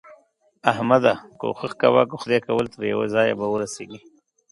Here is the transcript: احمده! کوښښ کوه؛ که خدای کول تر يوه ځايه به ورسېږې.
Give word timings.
احمده! 0.71 1.13
کوښښ 1.39 1.73
کوه؛ 1.81 2.03
که 2.09 2.15
خدای 2.21 2.39
کول 2.47 2.65
تر 2.73 2.81
يوه 2.93 3.05
ځايه 3.13 3.33
به 3.39 3.45
ورسېږې. 3.49 3.99